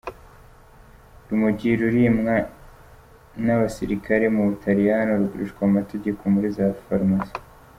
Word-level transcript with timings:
Urumogi 1.23 1.69
rurimwa 1.79 2.35
n'abasirikare 3.45 4.25
mu 4.35 4.41
Butaliyano, 4.49 5.11
rugurishwa 5.19 5.61
mu 5.67 5.73
mategeko 5.79 6.21
muri 6.33 6.47
za 6.57 6.67
farumasi. 6.83 7.35